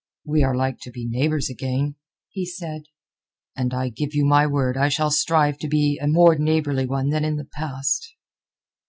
"We 0.25 0.41
are 0.41 0.55
like 0.55 0.79
to 0.79 0.89
be 0.91 1.05
neighbours 1.07 1.47
again," 1.47 1.93
he 2.31 2.43
said, 2.43 2.85
"and 3.55 3.71
I 3.71 3.89
give 3.89 4.15
you 4.15 4.25
my 4.25 4.47
word 4.47 4.75
I 4.75 4.89
shall 4.89 5.11
strive 5.11 5.59
to 5.59 5.67
be 5.67 5.99
a 6.01 6.07
more 6.07 6.35
neighbourly 6.35 6.87
one 6.87 7.09
than 7.11 7.23
in 7.23 7.35
the 7.35 7.45
past." 7.45 8.15